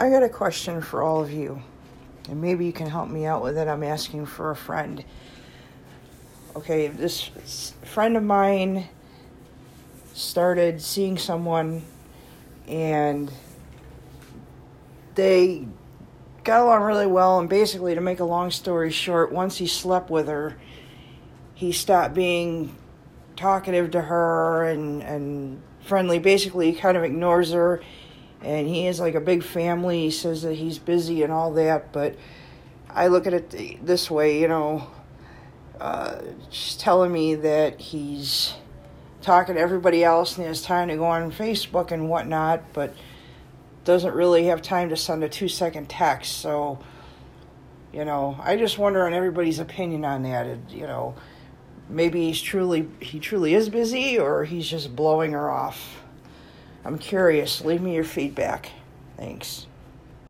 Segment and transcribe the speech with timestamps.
[0.00, 1.62] I got a question for all of you,
[2.26, 3.68] and maybe you can help me out with it.
[3.68, 5.04] I'm asking for a friend.
[6.56, 7.30] Okay, this
[7.84, 8.88] friend of mine
[10.14, 11.82] started seeing someone,
[12.66, 13.30] and
[15.16, 15.66] they
[16.44, 17.38] got along really well.
[17.38, 20.56] And basically, to make a long story short, once he slept with her,
[21.52, 22.74] he stopped being
[23.36, 26.18] talkative to her and, and friendly.
[26.18, 27.82] Basically, he kind of ignores her
[28.42, 30.02] and he has like a big family.
[30.02, 32.16] He says that he's busy and all that, but
[32.88, 34.88] I look at it this way, you know.
[35.80, 38.54] Uh, she's telling me that he's
[39.22, 42.94] talking to everybody else and he has time to go on Facebook and whatnot, but
[43.84, 46.38] doesn't really have time to send a two second text.
[46.38, 46.78] So,
[47.92, 50.46] you know, I just wonder on everybody's opinion on that.
[50.46, 51.14] It, you know,
[51.88, 56.02] maybe he's truly he truly is busy or he's just blowing her off.
[56.84, 57.64] I'm curious.
[57.64, 58.70] Leave me your feedback.
[59.16, 59.66] Thanks.